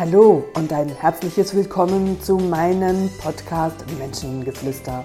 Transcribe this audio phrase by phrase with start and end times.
[0.00, 5.04] Hallo und ein herzliches Willkommen zu meinem Podcast Menschengeflüster.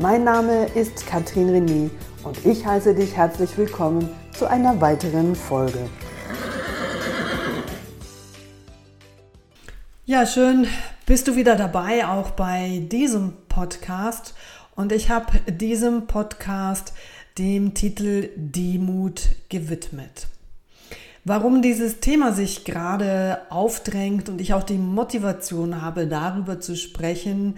[0.00, 1.90] Mein Name ist Katrin René
[2.22, 4.08] und ich heiße dich herzlich willkommen
[4.38, 5.90] zu einer weiteren Folge.
[10.04, 10.68] Ja, schön
[11.06, 14.32] bist du wieder dabei, auch bei diesem Podcast.
[14.76, 16.92] Und ich habe diesem Podcast
[17.36, 20.28] dem Titel Demut gewidmet.
[21.28, 27.56] Warum dieses Thema sich gerade aufdrängt und ich auch die Motivation habe, darüber zu sprechen,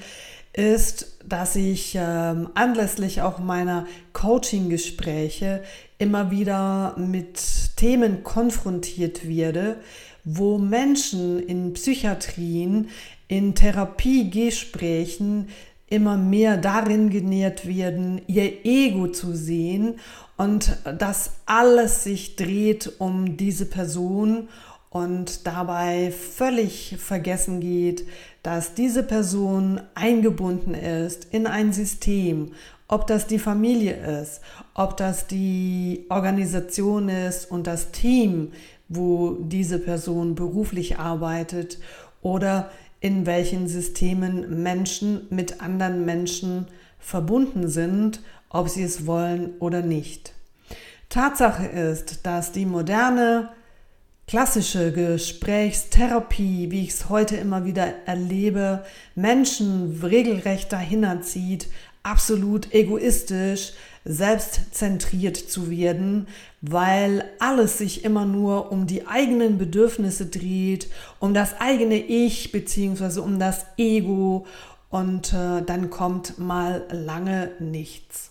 [0.54, 5.62] ist, dass ich äh, anlässlich auch meiner Coaching-Gespräche
[5.98, 9.76] immer wieder mit Themen konfrontiert werde,
[10.24, 12.88] wo Menschen in Psychiatrien,
[13.28, 15.48] in Therapiegesprächen
[15.90, 19.94] immer mehr darin genährt werden, ihr Ego zu sehen
[20.36, 24.48] und dass alles sich dreht um diese Person
[24.90, 28.06] und dabei völlig vergessen geht,
[28.42, 32.52] dass diese Person eingebunden ist in ein System,
[32.86, 34.40] ob das die Familie ist,
[34.74, 38.52] ob das die Organisation ist und das Team,
[38.88, 41.78] wo diese Person beruflich arbeitet
[42.22, 46.66] oder in welchen Systemen Menschen mit anderen Menschen
[46.98, 50.32] verbunden sind, ob sie es wollen oder nicht.
[51.08, 53.50] Tatsache ist, dass die moderne
[54.26, 61.68] klassische Gesprächstherapie, wie ich es heute immer wieder erlebe, Menschen regelrecht dahin zieht,
[62.02, 63.72] absolut egoistisch,
[64.04, 66.28] selbstzentriert zu werden,
[66.60, 73.22] weil alles sich immer nur um die eigenen Bedürfnisse dreht, um das eigene Ich beziehungsweise
[73.22, 74.46] um das Ego
[74.90, 78.30] und äh, dann kommt mal lange nichts.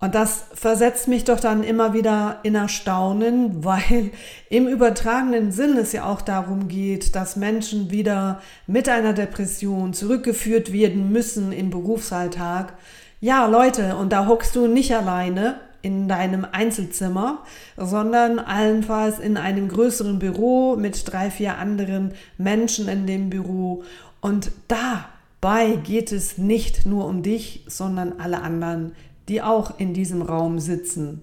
[0.00, 4.10] Und das versetzt mich doch dann immer wieder in Erstaunen, weil
[4.48, 10.72] im übertragenen Sinn es ja auch darum geht, dass Menschen wieder mit einer Depression zurückgeführt
[10.72, 12.74] werden müssen im Berufsalltag.
[13.20, 17.44] Ja, Leute, und da hockst du nicht alleine in deinem Einzelzimmer,
[17.76, 23.84] sondern allenfalls in einem größeren Büro mit drei, vier anderen Menschen in dem Büro.
[24.20, 28.92] Und dabei geht es nicht nur um dich, sondern alle anderen
[29.28, 31.22] die auch in diesem Raum sitzen.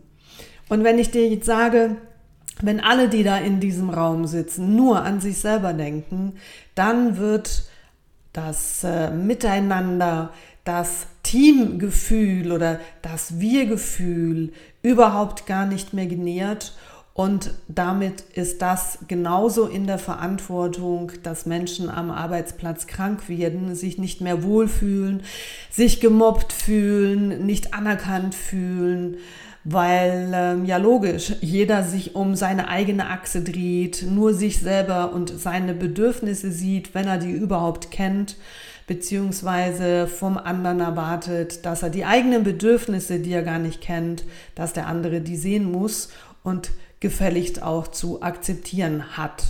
[0.70, 1.98] Und wenn ich dir jetzt sage,
[2.62, 6.34] wenn alle, die da in diesem Raum sitzen, nur an sich selber denken,
[6.74, 7.64] dann wird
[8.32, 10.32] das äh, Miteinander,
[10.66, 16.74] das Teamgefühl oder das Wir-Gefühl überhaupt gar nicht mehr genährt.
[17.14, 23.98] Und damit ist das genauso in der Verantwortung, dass Menschen am Arbeitsplatz krank werden, sich
[23.98, 25.24] nicht mehr wohlfühlen,
[25.72, 29.18] sich gemobbt fühlen, nicht anerkannt fühlen,
[29.64, 35.30] weil ähm, ja logisch, jeder sich um seine eigene Achse dreht, nur sich selber und
[35.30, 38.36] seine Bedürfnisse sieht, wenn er die überhaupt kennt
[38.88, 44.23] beziehungsweise vom anderen erwartet, dass er die eigenen Bedürfnisse, die er gar nicht kennt,
[44.53, 46.09] dass der andere die sehen muss
[46.44, 49.44] und gefälligst auch zu akzeptieren hat.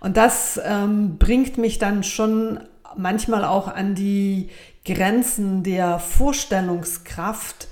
[0.00, 2.60] Und das ähm, bringt mich dann schon
[2.96, 4.50] manchmal auch an die
[4.84, 7.68] Grenzen der Vorstellungskraft,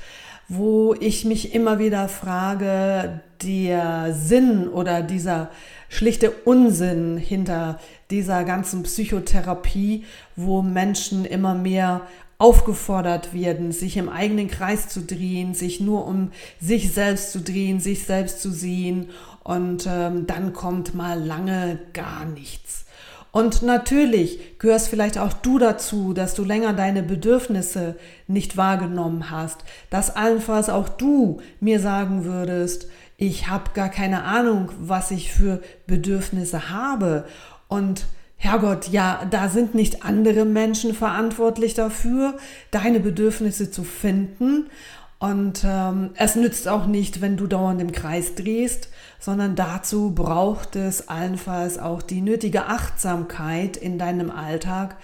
[0.48, 5.50] wo ich mich immer wieder frage, der Sinn oder dieser
[5.90, 7.78] schlichte Unsinn hinter
[8.10, 10.04] dieser ganzen Psychotherapie,
[10.36, 12.02] wo Menschen immer mehr
[12.38, 17.80] aufgefordert werden, sich im eigenen Kreis zu drehen, sich nur um sich selbst zu drehen,
[17.80, 19.10] sich selbst zu sehen
[19.44, 22.86] und ähm, dann kommt mal lange gar nichts.
[23.32, 27.96] Und natürlich gehörst vielleicht auch du dazu, dass du länger deine Bedürfnisse
[28.26, 29.58] nicht wahrgenommen hast,
[29.88, 32.88] dass allenfalls auch du mir sagen würdest,
[33.20, 37.26] ich habe gar keine Ahnung, was ich für Bedürfnisse habe
[37.69, 42.38] und Herrgott, ja, da sind nicht andere Menschen verantwortlich dafür,
[42.70, 44.70] deine Bedürfnisse zu finden.
[45.19, 50.74] Und ähm, es nützt auch nicht, wenn du dauernd im Kreis drehst, sondern dazu braucht
[50.77, 54.97] es allenfalls auch die nötige Achtsamkeit in deinem Alltag,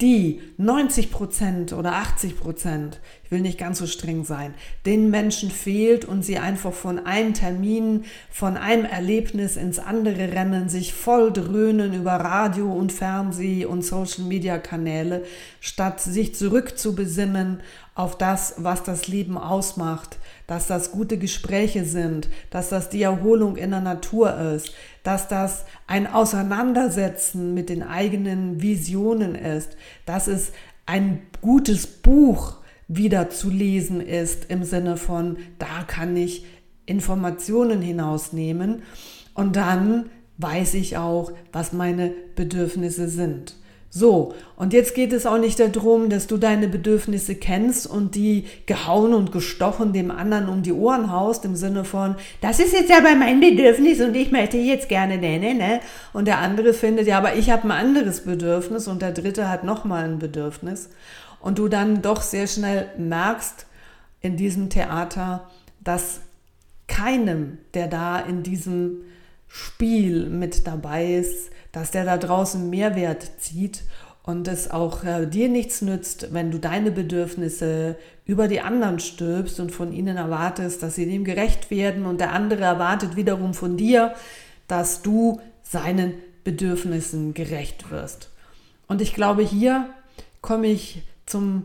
[0.00, 4.54] die 90 Prozent oder 80 Prozent, ich will nicht ganz so streng sein,
[4.86, 10.68] den Menschen fehlt und sie einfach von einem Termin, von einem Erlebnis ins andere rennen,
[10.68, 15.24] sich voll dröhnen über Radio und Fernseh und Social Media Kanäle,
[15.60, 17.62] statt sich zurückzubesinnen
[17.96, 23.56] auf das, was das Leben ausmacht, dass das gute Gespräche sind, dass das die Erholung
[23.56, 30.52] in der Natur ist, dass das ein Auseinandersetzen mit den eigenen Visionen ist, dass es
[30.84, 32.58] ein gutes Buch
[32.88, 36.44] wieder zu lesen ist im Sinne von, da kann ich
[36.86, 38.82] Informationen hinausnehmen
[39.34, 40.06] und dann
[40.38, 43.56] weiß ich auch, was meine Bedürfnisse sind.
[43.88, 48.44] So, und jetzt geht es auch nicht darum, dass du deine Bedürfnisse kennst und die
[48.66, 52.92] gehauen und gestochen dem anderen um die Ohren haust, im Sinne von, das ist jetzt
[52.92, 55.80] aber mein Bedürfnis und ich möchte jetzt gerne, ne, ne, ne.
[56.12, 59.64] Und der andere findet, ja, aber ich habe ein anderes Bedürfnis und der dritte hat
[59.64, 60.90] nochmal ein Bedürfnis.
[61.40, 63.66] Und du dann doch sehr schnell merkst
[64.20, 65.48] in diesem Theater,
[65.80, 66.20] dass
[66.88, 69.02] keinem, der da in diesem
[69.48, 73.84] Spiel mit dabei ist, dass der da draußen Mehrwert zieht
[74.22, 79.60] und es auch äh, dir nichts nützt, wenn du deine Bedürfnisse über die anderen stülpst
[79.60, 83.76] und von ihnen erwartest, dass sie dem gerecht werden und der andere erwartet wiederum von
[83.76, 84.14] dir,
[84.66, 88.30] dass du seinen Bedürfnissen gerecht wirst.
[88.88, 89.88] Und ich glaube, hier
[90.40, 91.64] komme ich zum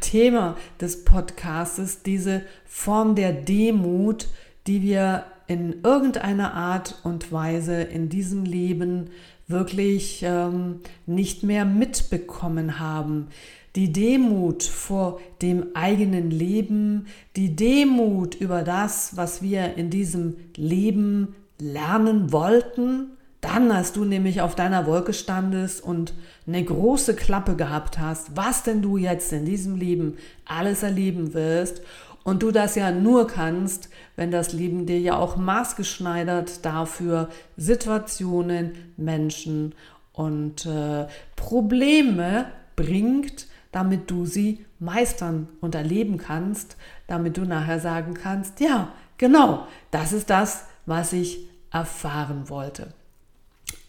[0.00, 4.28] Thema des Podcastes, diese Form der Demut,
[4.66, 9.10] die wir in irgendeiner Art und Weise in diesem Leben
[9.48, 13.28] wirklich ähm, nicht mehr mitbekommen haben.
[13.74, 17.06] Die Demut vor dem eigenen Leben,
[17.36, 24.40] die Demut über das, was wir in diesem Leben lernen wollten, dann, als du nämlich
[24.42, 26.12] auf deiner Wolke standest und
[26.46, 31.80] eine große Klappe gehabt hast, was denn du jetzt in diesem Leben alles erleben wirst
[32.22, 38.92] und du das ja nur kannst, wenn das Leben dir ja auch maßgeschneidert dafür Situationen,
[38.96, 39.74] Menschen
[40.12, 42.46] und äh, Probleme
[42.76, 46.76] bringt, damit du sie meistern und erleben kannst,
[47.06, 52.92] damit du nachher sagen kannst, ja, genau, das ist das, was ich erfahren wollte.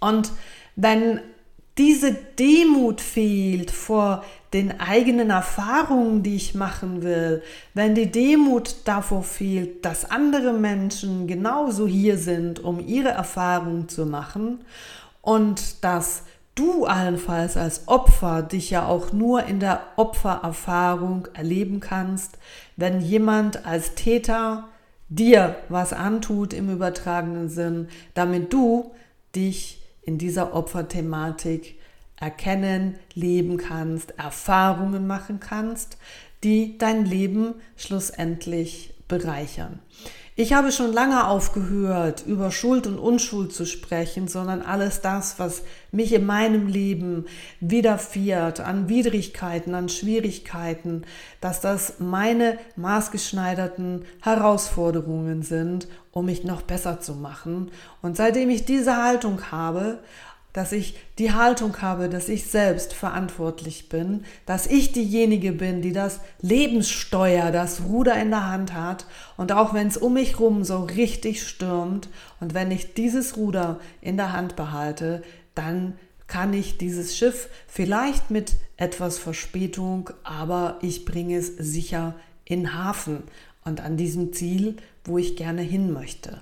[0.01, 0.31] Und
[0.75, 1.21] wenn
[1.77, 7.41] diese Demut fehlt vor den eigenen Erfahrungen, die ich machen will,
[7.73, 14.05] wenn die Demut davor fehlt, dass andere Menschen genauso hier sind, um ihre Erfahrungen zu
[14.05, 14.59] machen
[15.21, 16.23] und dass
[16.55, 22.37] du allenfalls als Opfer dich ja auch nur in der Opfererfahrung erleben kannst,
[22.75, 24.67] wenn jemand als Täter
[25.07, 28.91] dir was antut im übertragenen Sinn, damit du
[29.33, 29.80] dich
[30.11, 31.79] in dieser Opferthematik
[32.17, 35.97] erkennen, leben kannst, Erfahrungen machen kannst,
[36.43, 39.79] die dein Leben schlussendlich bereichern.
[40.41, 45.61] Ich habe schon lange aufgehört, über Schuld und Unschuld zu sprechen, sondern alles das, was
[45.91, 47.25] mich in meinem Leben
[47.59, 51.03] widerfährt, an Widrigkeiten, an Schwierigkeiten,
[51.41, 57.69] dass das meine maßgeschneiderten Herausforderungen sind, um mich noch besser zu machen.
[58.01, 59.99] Und seitdem ich diese Haltung habe,
[60.53, 65.93] dass ich die Haltung habe, dass ich selbst verantwortlich bin, dass ich diejenige bin, die
[65.93, 69.05] das Lebenssteuer, das Ruder in der Hand hat
[69.37, 72.09] und auch wenn es um mich rum so richtig stürmt
[72.39, 75.23] und wenn ich dieses Ruder in der Hand behalte,
[75.55, 75.93] dann
[76.27, 82.15] kann ich dieses Schiff vielleicht mit etwas Verspätung, aber ich bringe es sicher
[82.45, 83.23] in Hafen
[83.65, 86.41] und an diesem Ziel, wo ich gerne hin möchte.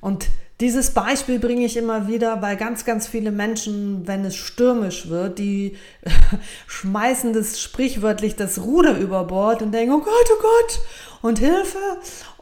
[0.00, 0.28] Und
[0.60, 5.38] dieses Beispiel bringe ich immer wieder, weil ganz, ganz viele Menschen, wenn es stürmisch wird,
[5.38, 5.76] die
[6.66, 10.80] schmeißen das sprichwörtlich das Ruder über Bord und denken, oh Gott, oh Gott,
[11.22, 11.78] und Hilfe.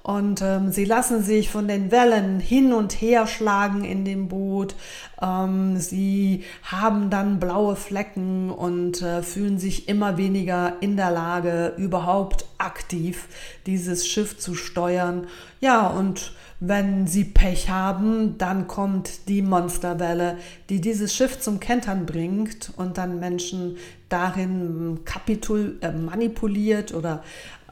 [0.02, 4.74] Und ähm, sie lassen sich von den Wellen hin und her schlagen in dem Boot.
[5.22, 11.72] Ähm, sie haben dann blaue Flecken und äh, fühlen sich immer weniger in der Lage,
[11.78, 13.28] überhaupt aktiv
[13.64, 15.26] dieses Schiff zu steuern.
[15.60, 20.36] Ja, und wenn sie Pech haben, dann kommt die Monsterwelle,
[20.68, 23.78] die dieses Schiff zum Kentern bringt und dann Menschen
[24.10, 27.22] darin kapitul äh, manipuliert oder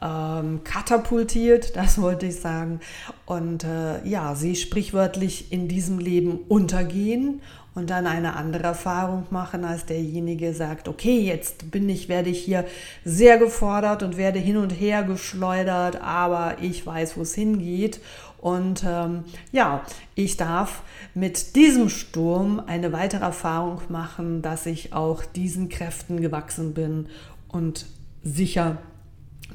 [0.03, 2.79] ähm, katapultiert, das wollte ich sagen.
[3.25, 7.41] Und äh, ja, sie sprichwörtlich in diesem Leben untergehen
[7.75, 12.43] und dann eine andere Erfahrung machen, als derjenige sagt, okay, jetzt bin ich, werde ich
[12.43, 12.65] hier
[13.03, 17.99] sehr gefordert und werde hin und her geschleudert, aber ich weiß, wo es hingeht
[18.43, 20.83] und ähm, ja, ich darf
[21.13, 27.07] mit diesem Sturm eine weitere Erfahrung machen, dass ich auch diesen Kräften gewachsen bin
[27.47, 27.85] und
[28.21, 28.79] sicher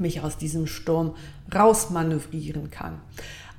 [0.00, 1.14] mich aus diesem Sturm
[1.54, 3.00] rausmanövrieren kann.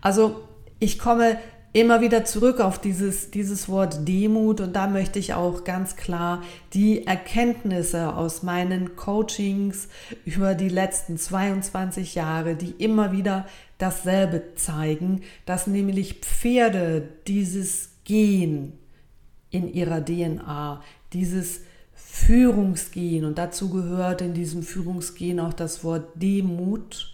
[0.01, 0.41] Also
[0.79, 1.37] ich komme
[1.71, 6.41] immer wieder zurück auf dieses, dieses Wort Demut und da möchte ich auch ganz klar
[6.73, 9.87] die Erkenntnisse aus meinen Coachings
[10.25, 13.45] über die letzten 22 Jahre, die immer wieder
[13.77, 18.73] dasselbe zeigen, dass nämlich Pferde dieses Gen
[19.51, 20.81] in ihrer DNA,
[21.13, 21.61] dieses
[22.05, 27.13] Führungsgen und dazu gehört in diesem Führungsgen auch das Wort Demut,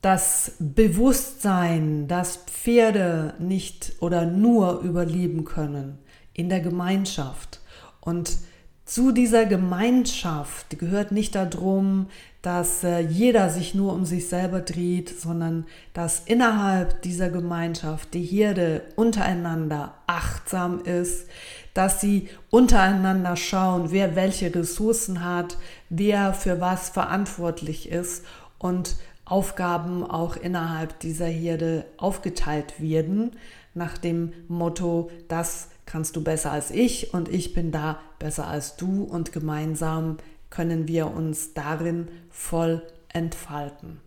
[0.00, 5.98] das Bewusstsein, dass Pferde nicht oder nur überleben können
[6.32, 7.60] in der Gemeinschaft.
[8.00, 8.38] Und
[8.84, 12.08] zu dieser Gemeinschaft gehört nicht darum,
[12.42, 18.24] dass äh, jeder sich nur um sich selber dreht, sondern dass innerhalb dieser Gemeinschaft die
[18.24, 21.28] Herde untereinander achtsam ist,
[21.74, 25.56] dass sie untereinander schauen, wer welche Ressourcen hat,
[25.88, 28.24] wer für was verantwortlich ist
[28.58, 33.30] und Aufgaben auch innerhalb dieser Herde aufgeteilt werden,
[33.74, 38.76] nach dem Motto, das kannst du besser als ich und ich bin da besser als
[38.76, 44.00] du und gemeinsam können wir uns darin voll entfalten.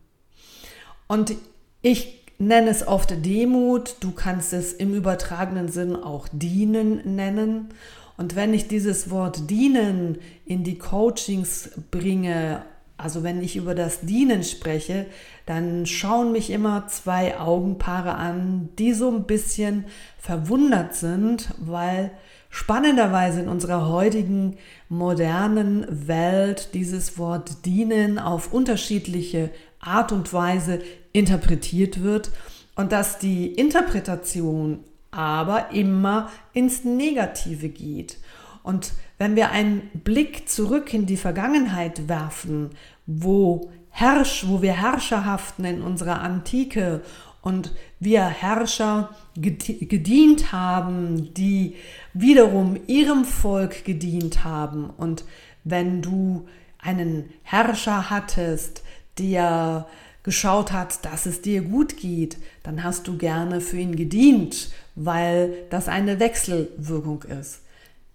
[1.07, 1.35] Und
[1.81, 7.69] ich nenne es oft Demut, du kannst es im übertragenen Sinn auch dienen nennen.
[8.17, 12.63] Und wenn ich dieses Wort dienen in die Coachings bringe,
[12.97, 15.05] also wenn ich über das Dienen spreche,
[15.45, 19.85] dann schauen mich immer zwei Augenpaare an, die so ein bisschen
[20.17, 22.11] verwundert sind, weil
[22.55, 24.55] spannenderweise in unserer heutigen
[24.87, 29.49] modernen Welt dieses Wort dienen auf unterschiedliche
[29.81, 30.79] Art und Weise
[31.11, 32.31] interpretiert wird
[32.77, 38.19] und dass die Interpretation aber immer ins Negative geht.
[38.63, 42.69] Und wenn wir einen Blick zurück in die Vergangenheit werfen,
[43.05, 47.01] wo Herrsch, wo wir Herrscherhaften in unserer Antike
[47.45, 51.75] und wir Herrscher gedient haben, die
[52.11, 54.89] wiederum ihrem Volk gedient haben.
[54.89, 55.25] Und
[55.63, 56.47] wenn du
[56.79, 58.81] einen Herrscher hattest,
[59.19, 59.85] der
[60.23, 65.53] geschaut hat, dass es dir gut geht, dann hast du gerne für ihn gedient, weil
[65.69, 67.61] das eine Wechselwirkung ist.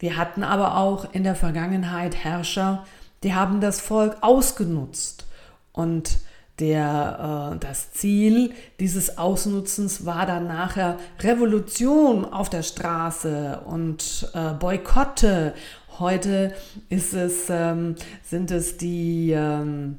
[0.00, 2.84] Wir hatten aber auch in der Vergangenheit Herrscher,
[3.22, 5.28] die haben das Volk ausgenutzt
[5.72, 6.18] und
[6.60, 14.52] der, äh, das Ziel dieses Ausnutzens war dann nachher Revolution auf der Straße und äh,
[14.52, 15.54] Boykotte.
[15.98, 16.54] Heute
[16.88, 19.98] ist es, ähm, sind es die, ähm,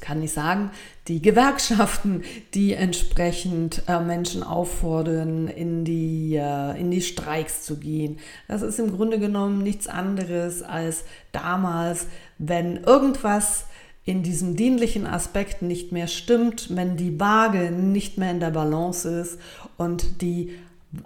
[0.00, 0.70] kann ich sagen,
[1.08, 2.22] die Gewerkschaften,
[2.54, 8.18] die entsprechend äh, Menschen auffordern, in die, äh, in die Streiks zu gehen.
[8.48, 12.06] Das ist im Grunde genommen nichts anderes als damals,
[12.38, 13.64] wenn irgendwas
[14.04, 19.08] in diesem dienlichen Aspekt nicht mehr stimmt, wenn die Waage nicht mehr in der Balance
[19.08, 19.38] ist
[19.76, 20.54] und die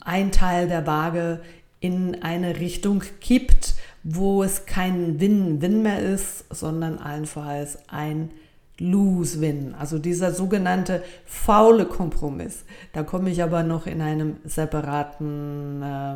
[0.04, 1.40] ein Teil der Waage
[1.80, 8.30] in eine Richtung kippt, wo es kein Win-Win mehr ist, sondern allenfalls ein
[8.78, 12.64] Lose-Win, also dieser sogenannte faule Kompromiss.
[12.92, 16.14] Da komme ich aber noch in einem separaten, äh,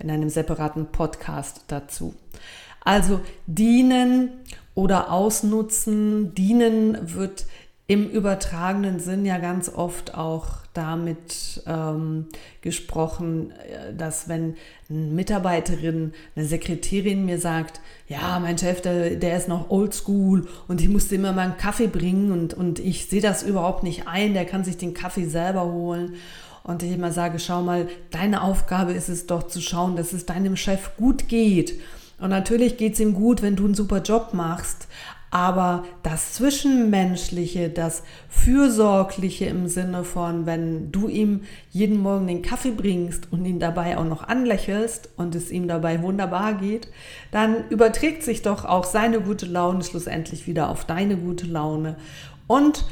[0.00, 2.14] in einem separaten Podcast dazu.
[2.84, 4.30] Also dienen
[4.74, 6.34] oder ausnutzen.
[6.34, 7.46] Dienen wird
[7.86, 12.26] im übertragenen Sinn ja ganz oft auch damit ähm,
[12.62, 14.56] gesprochen, äh, dass wenn
[14.88, 20.80] eine Mitarbeiterin, eine Sekretärin mir sagt, ja, mein Chef, der, der ist noch oldschool und
[20.80, 24.32] ich musste immer mal einen Kaffee bringen und, und ich sehe das überhaupt nicht ein,
[24.32, 26.14] der kann sich den Kaffee selber holen.
[26.62, 30.24] Und ich immer sage, schau mal, deine Aufgabe ist es doch zu schauen, dass es
[30.24, 31.74] deinem Chef gut geht
[32.18, 34.88] und natürlich geht es ihm gut, wenn du einen super Job machst,
[35.34, 41.40] aber das Zwischenmenschliche, das Fürsorgliche im Sinne von, wenn du ihm
[41.72, 46.02] jeden Morgen den Kaffee bringst und ihn dabei auch noch anlächelst und es ihm dabei
[46.02, 46.86] wunderbar geht,
[47.32, 51.96] dann überträgt sich doch auch seine gute Laune schlussendlich wieder auf deine gute Laune.
[52.46, 52.84] Und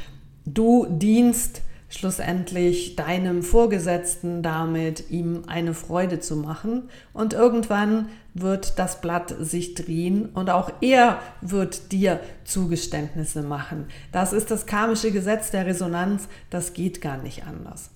[0.45, 1.61] du dienst
[1.93, 6.89] schlussendlich deinem Vorgesetzten damit, ihm eine Freude zu machen.
[7.13, 13.85] Und irgendwann wird das Blatt sich drehen und auch er wird dir Zugeständnisse machen.
[14.11, 17.91] Das ist das karmische Gesetz der Resonanz, das geht gar nicht anders.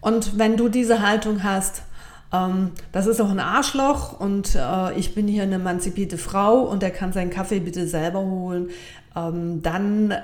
[0.00, 1.82] Und wenn du diese Haltung hast,
[2.32, 6.82] ähm, das ist auch ein Arschloch und äh, ich bin hier eine emanzipierte Frau und
[6.82, 8.70] er kann seinen Kaffee bitte selber holen.
[9.16, 10.14] Ähm, dann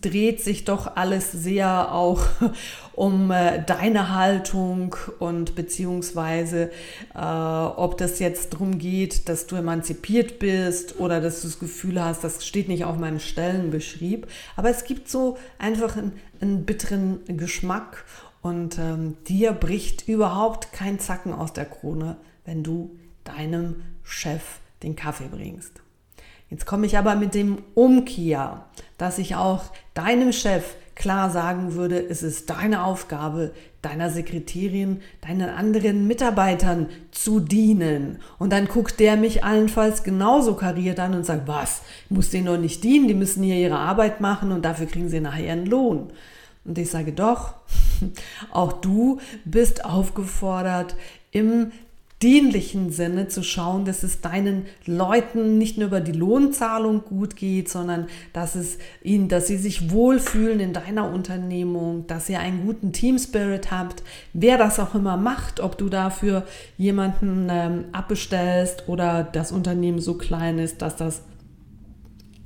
[0.00, 2.22] dreht sich doch alles sehr auch
[2.94, 6.70] um äh, deine Haltung und beziehungsweise
[7.14, 12.02] äh, ob das jetzt darum geht, dass du emanzipiert bist oder dass du das Gefühl
[12.02, 14.26] hast, das steht nicht auf meinem Stellenbeschrieb.
[14.56, 18.04] Aber es gibt so einfach einen, einen bitteren Geschmack
[18.42, 24.96] und ähm, dir bricht überhaupt kein Zacken aus der Krone, wenn du deinem Chef den
[24.96, 25.83] Kaffee bringst.
[26.50, 28.66] Jetzt komme ich aber mit dem Umkehr,
[28.98, 35.50] dass ich auch deinem Chef klar sagen würde, es ist deine Aufgabe, deiner Sekretärin, deinen
[35.50, 38.20] anderen Mitarbeitern zu dienen.
[38.38, 42.46] Und dann guckt der mich allenfalls genauso kariert an und sagt, was, ich muss denen
[42.46, 45.66] noch nicht dienen, die müssen hier ihre Arbeit machen und dafür kriegen sie nachher ihren
[45.66, 46.12] Lohn.
[46.64, 47.54] Und ich sage doch,
[48.50, 50.96] auch du bist aufgefordert,
[51.30, 51.72] im
[52.24, 57.68] dienlichen Sinne zu schauen, dass es deinen Leuten nicht nur über die Lohnzahlung gut geht,
[57.68, 62.94] sondern dass es ihnen, dass sie sich wohlfühlen in deiner Unternehmung, dass ihr einen guten
[62.94, 64.02] Team Spirit habt,
[64.32, 66.46] wer das auch immer macht, ob du dafür
[66.78, 71.20] jemanden ähm, abbestellst oder das Unternehmen so klein ist, dass das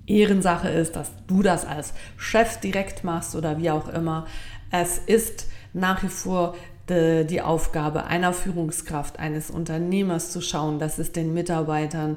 [0.08, 4.26] Ehrensache ist, dass du das als Chef direkt machst oder wie auch immer.
[4.72, 6.56] Es ist nach wie vor
[6.88, 12.16] die, die Aufgabe einer Führungskraft, eines Unternehmers zu schauen, dass es den Mitarbeitern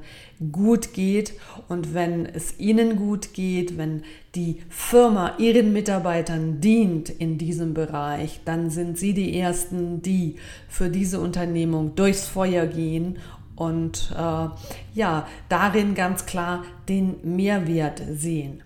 [0.52, 1.34] gut geht.
[1.68, 4.04] Und wenn es ihnen gut geht, wenn
[4.36, 10.38] die Firma ihren Mitarbeitern dient in diesem Bereich, dann sind sie die Ersten, die
[10.68, 13.18] für diese Unternehmung durchs Feuer gehen
[13.56, 14.48] und äh,
[14.96, 18.64] ja, darin ganz klar den Mehrwert sehen.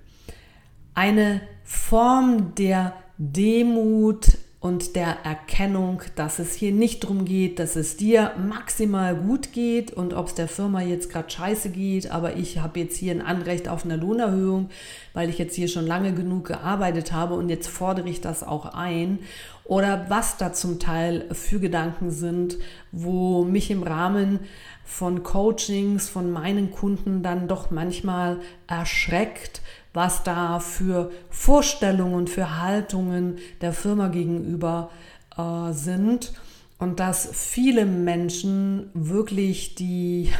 [0.93, 7.98] Eine Form der Demut und der Erkennung, dass es hier nicht darum geht, dass es
[7.98, 12.57] dir maximal gut geht und ob es der Firma jetzt gerade scheiße geht, aber ich
[12.57, 14.72] habe jetzt hier ein Anrecht auf eine Lohnerhöhung,
[15.13, 18.65] weil ich jetzt hier schon lange genug gearbeitet habe und jetzt fordere ich das auch
[18.74, 19.19] ein.
[19.65, 22.57] Oder was da zum Teil für Gedanken sind,
[22.91, 24.39] wo mich im Rahmen
[24.84, 33.39] von Coachings, von meinen Kunden dann doch manchmal erschreckt, was da für Vorstellungen, für Haltungen
[33.62, 34.91] der Firma gegenüber
[35.36, 36.34] äh, sind.
[36.77, 40.31] Und dass viele Menschen wirklich die,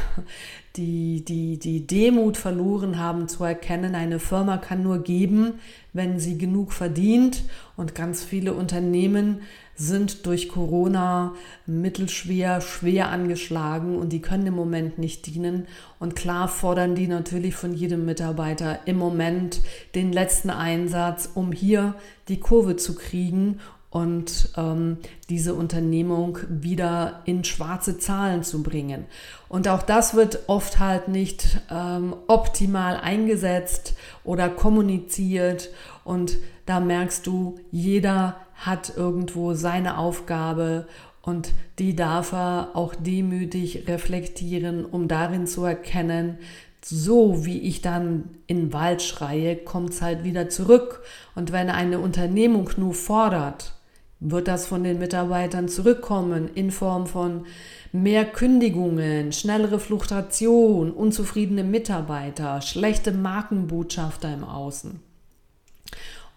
[0.76, 5.54] die, die, die Demut verloren haben zu erkennen, eine Firma kann nur geben,
[5.92, 7.44] wenn sie genug verdient
[7.76, 9.40] und ganz viele Unternehmen
[9.74, 11.34] sind durch Corona
[11.66, 15.66] mittelschwer, schwer angeschlagen und die können im Moment nicht dienen.
[15.98, 19.60] Und klar fordern die natürlich von jedem Mitarbeiter im Moment
[19.94, 21.94] den letzten Einsatz, um hier
[22.28, 23.60] die Kurve zu kriegen
[23.96, 24.98] und ähm,
[25.30, 29.06] diese Unternehmung wieder in schwarze Zahlen zu bringen.
[29.48, 35.70] Und auch das wird oft halt nicht ähm, optimal eingesetzt oder kommuniziert.
[36.04, 40.86] Und da merkst du, jeder hat irgendwo seine Aufgabe
[41.22, 46.36] und die darf er auch demütig reflektieren, um darin zu erkennen,
[46.84, 51.00] so wie ich dann in den Wald schreie, kommt es halt wieder zurück.
[51.34, 53.72] Und wenn eine Unternehmung nur fordert,
[54.20, 57.46] wird das von den Mitarbeitern zurückkommen in Form von
[57.92, 65.00] mehr Kündigungen, schnellere Fluktuation, unzufriedene Mitarbeiter, schlechte Markenbotschafter im Außen.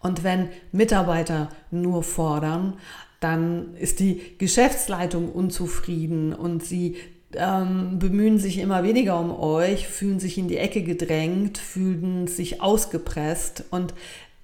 [0.02, 2.76] Und wenn Mitarbeiter nur fordern,
[3.20, 6.96] dann ist die Geschäftsleitung unzufrieden und sie
[7.34, 12.62] ähm, bemühen sich immer weniger um euch, fühlen sich in die Ecke gedrängt, fühlen sich
[12.62, 13.94] ausgepresst und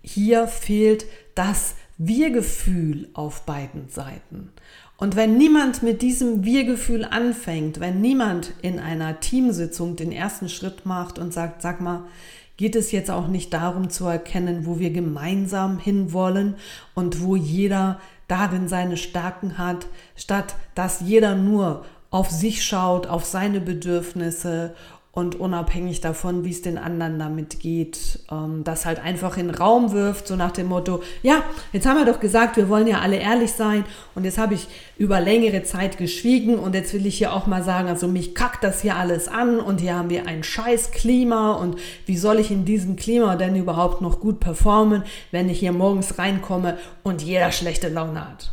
[0.01, 4.51] hier fehlt das wir-Gefühl auf beiden Seiten.
[4.97, 10.85] Und wenn niemand mit diesem Wir-Gefühl anfängt, wenn niemand in einer Teamsitzung den ersten Schritt
[10.85, 12.05] macht und sagt, sag mal,
[12.57, 16.55] geht es jetzt auch nicht darum zu erkennen, wo wir gemeinsam hinwollen
[16.93, 23.25] und wo jeder darin seine Stärken hat, statt dass jeder nur auf sich schaut, auf
[23.25, 24.73] seine Bedürfnisse
[25.15, 29.55] und unabhängig davon, wie es den anderen damit geht, ähm, das halt einfach in den
[29.55, 32.99] Raum wirft, so nach dem Motto, ja, jetzt haben wir doch gesagt, wir wollen ja
[32.99, 37.17] alle ehrlich sein und jetzt habe ich über längere Zeit geschwiegen und jetzt will ich
[37.17, 40.27] hier auch mal sagen, also mich kackt das hier alles an und hier haben wir
[40.27, 45.03] ein scheiß Klima und wie soll ich in diesem Klima denn überhaupt noch gut performen,
[45.31, 48.51] wenn ich hier morgens reinkomme und jeder schlechte Laune hat.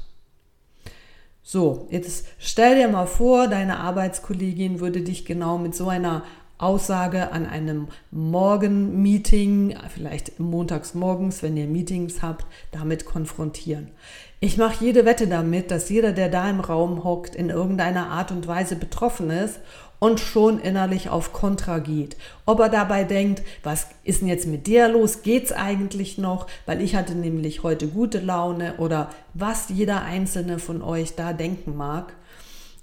[1.43, 6.23] So, jetzt stell dir mal vor, deine Arbeitskollegin würde dich genau mit so einer
[6.63, 13.91] Aussage an einem Morgenmeeting, vielleicht montags morgens, wenn ihr Meetings habt, damit konfrontieren.
[14.39, 18.31] Ich mache jede Wette damit, dass jeder, der da im Raum hockt, in irgendeiner Art
[18.33, 19.61] und Weise betroffen ist
[19.99, 22.17] und schon innerlich auf Kontra geht.
[22.45, 25.23] Ob er dabei denkt, was ist denn jetzt mit dir los?
[25.23, 26.49] Geht's eigentlich noch?
[26.67, 31.77] Weil ich hatte nämlich heute gute Laune oder was jeder einzelne von euch da denken
[31.77, 32.15] mag.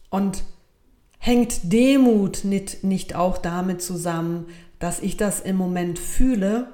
[0.09, 0.43] Und
[1.19, 4.47] Hängt Demut nicht, nicht auch damit zusammen,
[4.79, 6.69] dass ich das im Moment fühle,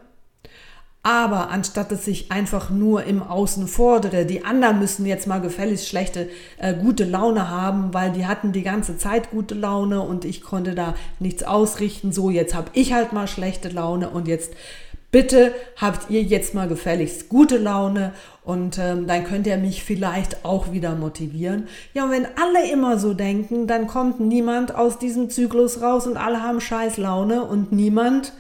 [1.06, 5.88] aber anstatt dass ich einfach nur im Außen fordere, die anderen müssen jetzt mal gefälligst
[5.88, 10.42] schlechte, äh, gute Laune haben, weil die hatten die ganze Zeit gute Laune und ich
[10.42, 12.12] konnte da nichts ausrichten.
[12.12, 14.54] So, jetzt habe ich halt mal schlechte Laune und jetzt
[15.16, 18.12] bitte habt ihr jetzt mal gefälligst gute Laune
[18.44, 21.70] und ähm, dann könnt ihr mich vielleicht auch wieder motivieren.
[21.94, 26.18] Ja, und wenn alle immer so denken, dann kommt niemand aus diesem Zyklus raus und
[26.18, 28.34] alle haben scheiß Laune und niemand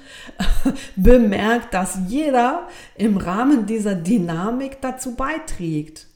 [0.97, 6.07] bemerkt, dass jeder im Rahmen dieser Dynamik dazu beiträgt.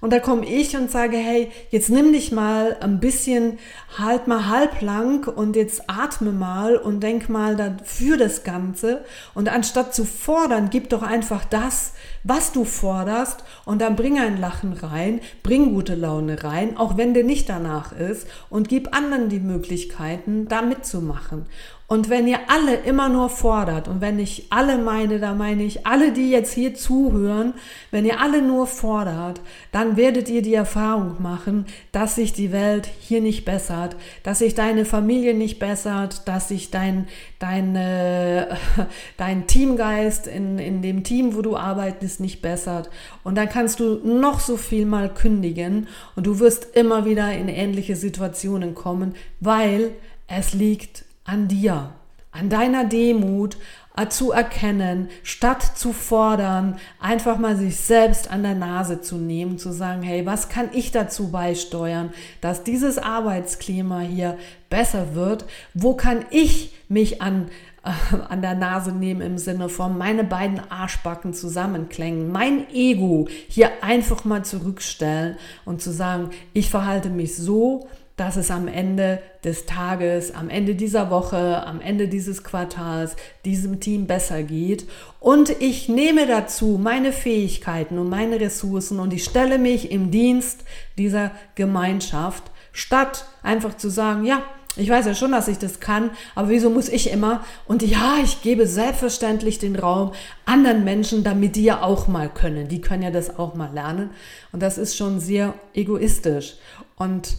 [0.00, 3.58] Und da komme ich und sage, hey, jetzt nimm dich mal ein bisschen,
[3.96, 9.04] halt mal halblang und jetzt atme mal und denk mal für das Ganze.
[9.34, 11.92] Und anstatt zu fordern, gib doch einfach das,
[12.24, 17.14] was du forderst und dann bring ein Lachen rein, bring gute Laune rein, auch wenn
[17.14, 21.46] dir nicht danach ist und gib anderen die Möglichkeiten, da mitzumachen.
[21.90, 25.86] Und wenn ihr alle immer nur fordert, und wenn ich alle meine, da meine ich
[25.86, 27.54] alle, die jetzt hier zuhören,
[27.90, 29.40] wenn ihr alle nur fordert,
[29.72, 34.54] dann werdet ihr die Erfahrung machen, dass sich die Welt hier nicht bessert, dass sich
[34.54, 38.48] deine Familie nicht bessert, dass sich dein, dein, äh,
[39.16, 42.90] dein Teamgeist in, in dem Team, wo du arbeitest, nicht bessert.
[43.24, 47.48] Und dann kannst du noch so viel mal kündigen und du wirst immer wieder in
[47.48, 49.92] ähnliche Situationen kommen, weil
[50.26, 51.90] es liegt an dir,
[52.32, 53.56] an deiner Demut
[53.96, 59.58] äh, zu erkennen, statt zu fordern, einfach mal sich selbst an der Nase zu nehmen,
[59.58, 62.10] zu sagen, hey, was kann ich dazu beisteuern,
[62.40, 64.38] dass dieses Arbeitsklima hier
[64.70, 65.44] besser wird?
[65.74, 67.48] Wo kann ich mich an
[67.84, 73.70] äh, an der Nase nehmen im Sinne von meine beiden Arschbacken zusammenklängen, mein Ego hier
[73.82, 79.64] einfach mal zurückstellen und zu sagen, ich verhalte mich so, dass es am Ende des
[79.64, 84.86] Tages, am Ende dieser Woche, am Ende dieses Quartals diesem Team besser geht.
[85.20, 90.64] Und ich nehme dazu meine Fähigkeiten und meine Ressourcen und ich stelle mich im Dienst
[90.98, 94.42] dieser Gemeinschaft, statt einfach zu sagen, ja,
[94.76, 97.44] ich weiß ja schon, dass ich das kann, aber wieso muss ich immer?
[97.66, 100.12] Und ja, ich gebe selbstverständlich den Raum
[100.44, 102.68] anderen Menschen, damit die ja auch mal können.
[102.68, 104.10] Die können ja das auch mal lernen.
[104.52, 106.56] Und das ist schon sehr egoistisch.
[106.96, 107.38] Und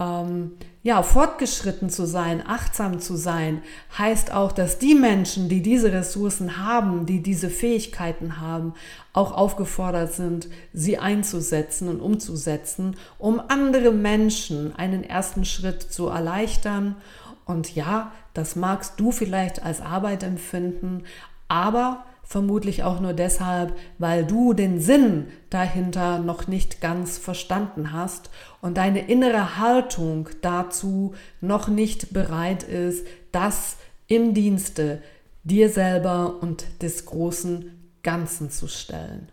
[0.00, 3.62] ähm, ja, fortgeschritten zu sein, achtsam zu sein,
[3.98, 8.72] heißt auch, dass die Menschen, die diese Ressourcen haben, die diese Fähigkeiten haben,
[9.12, 16.96] auch aufgefordert sind, sie einzusetzen und umzusetzen, um andere Menschen einen ersten Schritt zu erleichtern.
[17.44, 21.04] Und ja, das magst du vielleicht als Arbeit empfinden,
[21.48, 28.30] aber vermutlich auch nur deshalb, weil du den Sinn dahinter noch nicht ganz verstanden hast
[28.60, 35.02] und deine innere Haltung dazu noch nicht bereit ist, das im Dienste
[35.42, 39.28] dir selber und des großen Ganzen zu stellen.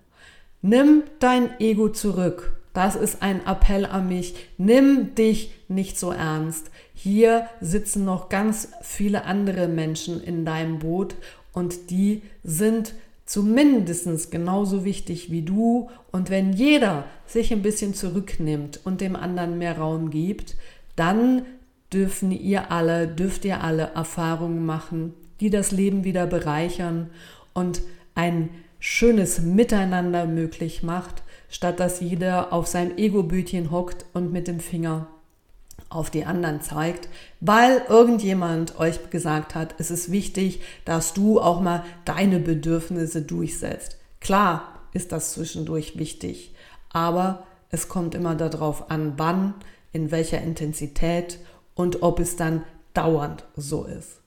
[0.63, 2.57] Nimm dein Ego zurück.
[2.73, 4.35] Das ist ein Appell an mich.
[4.57, 6.71] Nimm dich nicht so ernst.
[6.95, 11.15] Hier sitzen noch ganz viele andere Menschen in deinem Boot
[11.57, 12.93] und die sind
[13.25, 15.89] zumindest genauso wichtig wie du.
[16.11, 20.55] Und wenn jeder sich ein bisschen zurücknimmt und dem anderen mehr Raum gibt,
[20.95, 21.47] dann
[21.91, 27.09] dürfen ihr alle, dürft ihr alle Erfahrungen machen, die das Leben wieder bereichern
[27.55, 27.81] und
[28.13, 34.59] ein schönes Miteinander möglich macht, statt dass jeder auf seinem Ego-Bütchen hockt und mit dem
[34.59, 35.07] Finger
[35.89, 37.07] auf die anderen zeigt,
[37.39, 43.97] weil irgendjemand euch gesagt hat, es ist wichtig, dass du auch mal deine Bedürfnisse durchsetzt.
[44.19, 46.53] Klar ist das zwischendurch wichtig,
[46.89, 49.53] aber es kommt immer darauf an, wann,
[49.91, 51.39] in welcher Intensität
[51.75, 54.21] und ob es dann dauernd so ist.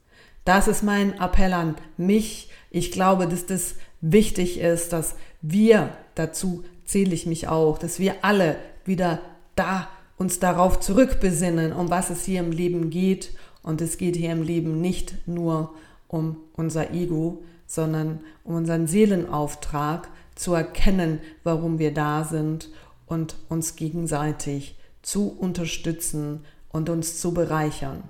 [0.44, 2.50] Das ist mein Appell an mich.
[2.70, 8.24] Ich glaube, dass das wichtig ist, dass wir, dazu zähle ich mich auch, dass wir
[8.24, 9.20] alle wieder
[9.54, 9.88] da
[10.20, 13.32] uns darauf zurückbesinnen, um was es hier im Leben geht.
[13.62, 15.72] Und es geht hier im Leben nicht nur
[16.08, 22.68] um unser Ego, sondern um unseren Seelenauftrag zu erkennen, warum wir da sind
[23.06, 28.02] und uns gegenseitig zu unterstützen und uns zu bereichern.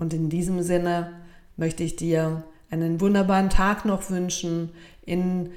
[0.00, 1.12] Und in diesem Sinne
[1.56, 4.70] möchte ich dir einen wunderbaren Tag noch wünschen,
[5.06, 5.50] in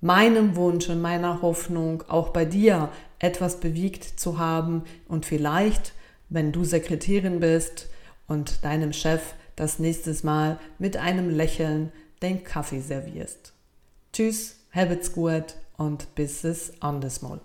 [0.00, 2.90] meinem Wunsch und meiner Hoffnung, auch bei dir
[3.20, 5.92] etwas bewegt zu haben und vielleicht,
[6.28, 7.88] wenn du Sekretärin bist
[8.26, 13.52] und deinem Chef das nächste Mal mit einem Lächeln den Kaffee servierst.
[14.12, 17.40] Tschüss, habt's gut und bis es anders mal.